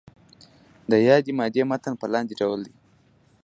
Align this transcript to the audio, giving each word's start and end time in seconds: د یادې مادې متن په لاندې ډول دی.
د 0.91 0.93
یادې 1.07 1.31
مادې 1.39 1.61
متن 1.69 1.93
په 2.01 2.05
لاندې 2.13 2.33
ډول 2.41 2.59
دی. 2.67 2.73